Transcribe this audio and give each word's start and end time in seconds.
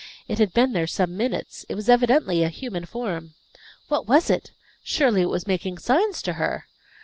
It 0.27 0.39
had 0.39 0.51
been 0.51 0.73
there 0.73 0.87
some 0.87 1.15
minutes; 1.15 1.63
it 1.69 1.75
was 1.75 1.87
evidently 1.87 2.41
a 2.41 2.49
human 2.49 2.85
form. 2.87 3.35
What 3.87 4.07
was 4.07 4.31
it? 4.31 4.49
Surely 4.83 5.21
it 5.21 5.29
was 5.29 5.45
making 5.45 5.77
signs 5.77 6.23
to 6.23 6.33
her! 6.41 6.65